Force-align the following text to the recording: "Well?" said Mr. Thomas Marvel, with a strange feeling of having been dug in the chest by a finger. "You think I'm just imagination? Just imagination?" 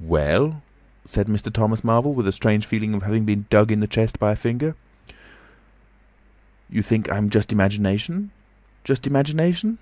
"Well?" 0.00 0.60
said 1.06 1.28
Mr. 1.28 1.50
Thomas 1.50 1.82
Marvel, 1.82 2.12
with 2.12 2.28
a 2.28 2.32
strange 2.32 2.66
feeling 2.66 2.92
of 2.92 3.04
having 3.04 3.24
been 3.24 3.46
dug 3.48 3.72
in 3.72 3.80
the 3.80 3.86
chest 3.86 4.18
by 4.18 4.32
a 4.32 4.36
finger. 4.36 4.76
"You 6.68 6.82
think 6.82 7.10
I'm 7.10 7.30
just 7.30 7.52
imagination? 7.54 8.30
Just 8.84 9.06
imagination?" 9.06 9.78